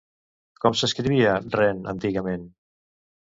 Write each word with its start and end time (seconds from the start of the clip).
Com 0.63 0.77
s'escrivia 0.79 1.35
Ren 1.57 1.83
antigament? 1.93 2.47